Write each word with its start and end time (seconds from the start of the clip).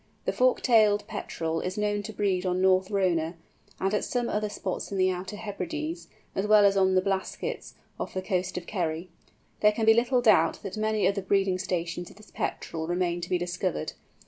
The 0.25 0.33
Fork 0.33 0.61
tailed 0.63 1.05
Petrel 1.05 1.61
is 1.61 1.77
known 1.77 2.01
to 2.01 2.11
breed 2.11 2.43
on 2.43 2.59
North 2.59 2.89
Rona, 2.89 3.35
and 3.79 3.93
at 3.93 4.03
some 4.03 4.29
other 4.29 4.49
spots 4.49 4.91
in 4.91 4.97
the 4.97 5.11
Outer 5.11 5.35
Hebrides, 5.35 6.07
as 6.33 6.47
well 6.47 6.65
as 6.65 6.75
on 6.75 6.95
the 6.95 7.03
Blaskets 7.03 7.75
off 7.99 8.15
the 8.15 8.23
coast 8.23 8.57
of 8.57 8.65
Kerry. 8.65 9.11
There 9.59 9.71
can 9.71 9.85
be 9.85 9.93
little 9.93 10.23
doubt 10.23 10.63
that 10.63 10.75
many 10.75 11.07
other 11.07 11.21
breeding 11.21 11.59
stations 11.59 12.09
of 12.09 12.15
this 12.15 12.31
Petrel 12.31 12.87
remain 12.87 13.21
to 13.21 13.29
be 13.29 13.37
discovered. 13.37 13.93